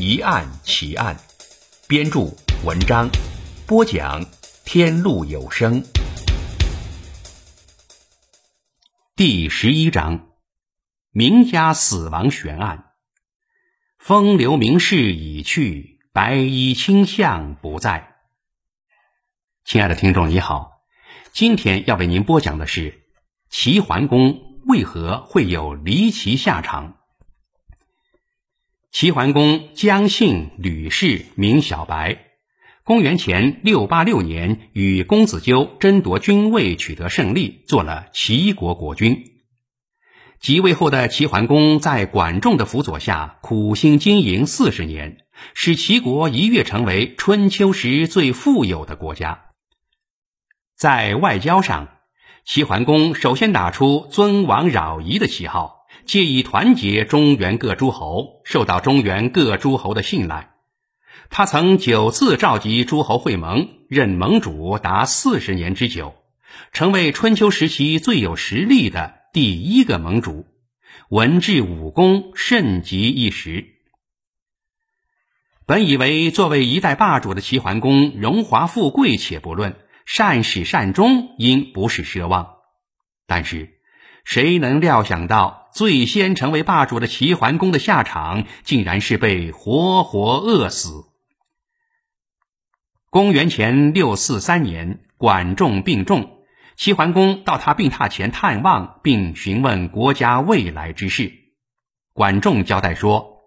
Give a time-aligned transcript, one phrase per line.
[0.00, 1.16] 疑案奇案》，
[1.88, 2.20] 编著
[2.64, 3.10] 文章，
[3.66, 4.24] 播讲
[4.64, 5.82] 天路有声。
[9.16, 10.28] 第十一章：
[11.10, 12.92] 名家死亡悬案。
[13.98, 18.18] 风流名士已去，白衣卿相不在。
[19.64, 20.70] 亲爱的听众，你好，
[21.32, 23.02] 今天要为您播讲的是
[23.50, 26.97] 齐桓公为何会有离奇下场。
[28.90, 32.24] 齐桓公姜姓吕氏，名小白。
[32.84, 39.24] 公元前六八六年，与公子纠争夺君位，取得胜利，做了齐国国君。
[40.40, 45.18] 即位后的齐桓公，在管仲的辅佐下，苦心经营四十年，
[45.52, 49.50] 使齐国一跃成为春秋时最富有的国家。
[50.76, 51.88] 在外交上，
[52.44, 55.77] 齐桓公首先打出尊王攘夷的旗号。
[56.08, 60.54] 借以团结中原各诸侯，受到中原各诸侯的信赖。
[61.28, 66.14] 他曾九次召集诸侯会盟，任盟主达四十年之久，
[66.72, 70.46] 成为春秋时期最有实力的第一个盟主。
[71.10, 73.66] 文治武功甚极一时。
[75.66, 79.76] 本以为作为一代霸主的齐桓公，荣华富贵且不论，
[80.06, 82.56] 善始善终应不是奢望。
[83.26, 83.74] 但是，
[84.24, 91.04] 谁能料想到，最先成为霸主的齐桓公的下场，竟然是被活活饿死？
[93.10, 96.42] 公元前六四三年，管仲病重，
[96.76, 101.32] 齐桓公到他病榻前探望，并询问国家未来之事。
[102.12, 103.44] 管仲交代说：“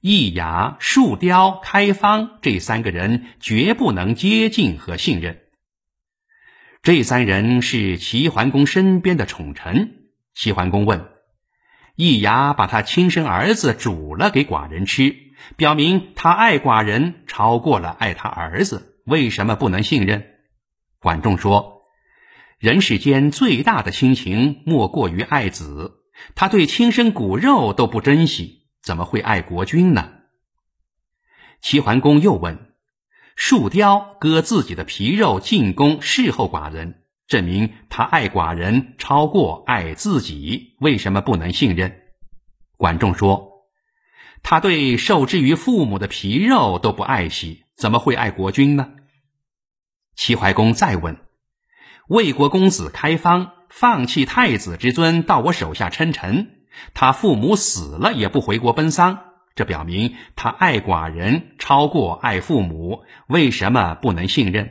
[0.00, 5.42] 易牙、树雕、开方这三个人绝不能接近和信任。
[6.82, 10.04] 这三人是齐桓公身边的宠臣。”
[10.34, 11.04] 齐桓公问
[11.96, 15.16] ：“易牙把他亲生儿子煮了给寡人吃，
[15.56, 20.26] 表明他爱寡人超过了爱他儿子，为什么不能信任？”
[21.00, 21.84] 管仲说
[22.60, 26.02] ：“人世间最大的亲情莫过于爱子，
[26.34, 30.10] 他对亲生骨肉都不珍惜，怎么会爱国君呢？”
[31.62, 32.74] 齐桓公又问
[33.36, 42.02] ：“树雕割自己的皮肉进宫侍候寡人。”证明他爱寡人超过爱自己，为什么不能信任？
[42.76, 43.66] 管仲说
[44.44, 48.92] ：“他对受之于父母的皮肉都不爱惜，怎么会爱国君呢？”
[50.14, 51.16] 齐桓公再问
[52.06, 56.60] ：“魏国公子开方放弃太子之尊，到我手下称臣，
[56.94, 59.18] 他父母死了也不回国奔丧，
[59.56, 64.70] 这表明他爱寡人超过爱父母，为什么不能信任？”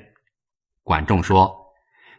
[0.84, 1.65] 管仲说。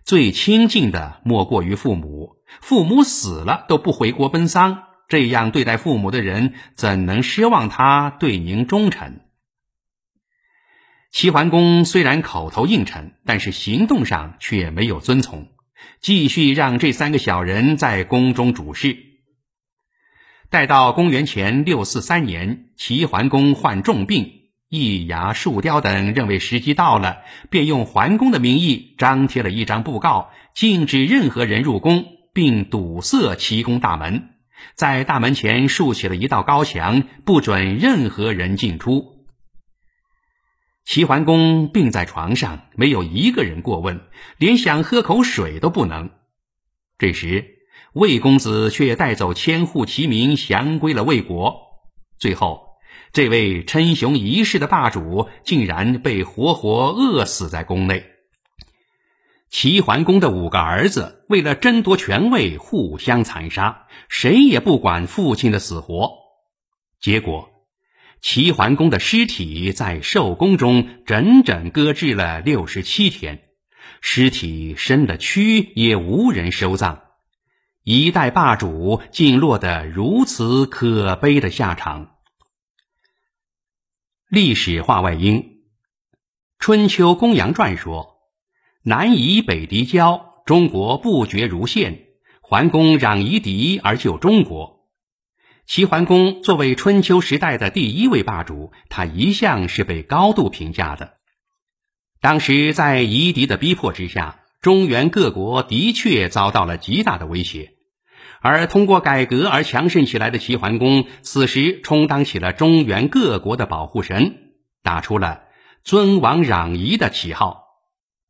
[0.07, 9.19] 最亲近的莫过于父母，父母死了都不回国奔丧，这样对待父母的人，怎能奢望他对您忠诚？
[11.11, 15.49] 齐桓公虽然口头应承，但是行动上却没有遵从，
[16.01, 18.97] 继续让这三个小人在宫中主事。
[20.51, 24.36] 待到公元前六四三年，齐桓公患重病。
[24.69, 27.19] 易牙、树雕等认为时机到了，
[27.51, 32.05] 便用桓公的名义张贴了一张布告，禁止任何人入宫，
[32.35, 34.31] 并堵塞齐宫大门，
[34.75, 39.25] 在大门前竖起了一道高墙，不准任何人进出。
[40.85, 44.01] 齐桓公病在床上，没有一个人过问，
[44.37, 46.11] 连想喝口水都不能。
[46.99, 47.45] 这时，
[47.93, 51.57] 魏公子却带走千户齐民，降归了魏国。
[52.19, 52.66] 最后。
[53.13, 58.05] 这位称雄一世的霸主竟然被活活饿死在宫内。
[59.49, 66.11] 齐桓公的五个儿子为了争夺权位，互相残杀，谁也不管父亲的死活。
[67.01, 67.49] 结果，
[68.21, 73.45] 齐桓公的尸体在寿宫中整整搁置了六十七天，
[74.01, 77.03] 尸体生了蛆，也无人收葬。
[77.85, 82.16] 一代霸主竟落得如此可悲的下场。
[84.29, 85.41] 历史话外音，
[86.59, 88.17] 《春秋公羊传》说
[88.83, 92.07] ：“南夷北狄交，中国不绝如线。
[92.41, 94.89] 桓公攘夷狄而救中国。”
[95.65, 101.19] 齐桓公作为春秋时代的第一位霸主，他一向是被高度评价的。
[102.21, 107.76] 当时在夷狄的逼迫之下，中原各国的确遭到了极大的威胁，
[108.41, 114.53] 而通过改革而强盛起来的齐桓公，此时充当起了中原各国的保护神，
[114.83, 115.43] 打出了
[115.83, 117.65] 尊王攘夷的旗号。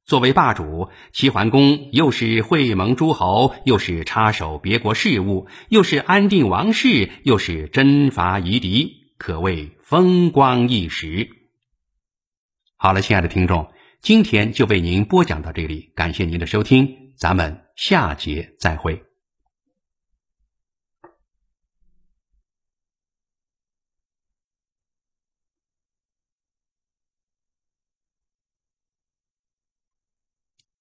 [0.04, 11.28] 作为霸主，齐桓公又是会盟诸侯，又是插手别国事务，又是安定王室，又是征伐夷狄，可谓风光一时。
[12.76, 19.02] 好了，亲爱的听众，今天就为您播讲到这里，感谢您的收听，咱们下节再会。